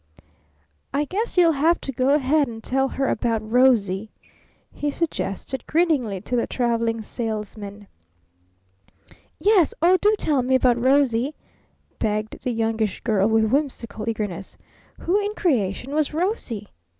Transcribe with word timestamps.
"I 0.95 1.05
guess 1.05 1.37
you'll 1.37 1.51
have 1.51 1.79
to 1.81 1.91
go 1.91 2.09
ahead 2.09 2.47
and 2.47 2.63
tell 2.63 2.87
her 2.87 3.07
about 3.07 3.47
'Rosie,'" 3.47 4.09
he 4.73 4.89
suggested 4.89 5.67
grinningly 5.67 6.19
to 6.21 6.35
the 6.35 6.47
Traveling 6.47 7.03
Salesman. 7.03 7.85
"Yes! 9.37 9.75
Oh, 9.79 9.97
do 10.01 10.15
tell 10.17 10.41
me 10.41 10.55
about 10.55 10.83
'Rosie,'" 10.83 11.35
begged 11.99 12.39
the 12.43 12.51
Youngish 12.51 13.01
Girl 13.01 13.27
with 13.29 13.51
whimsical 13.51 14.09
eagerness. 14.09 14.57
"Who 15.01 15.19
in 15.23 15.35
creation 15.35 15.93
was 15.93 16.15
'Rosie'?" 16.15 16.69